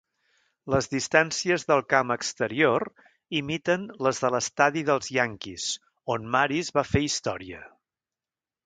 [0.75, 2.85] Les distàncies del camp exterior
[3.41, 5.69] imiten les de l'estadi dels Yankees,
[6.17, 7.63] on Maris va fer història.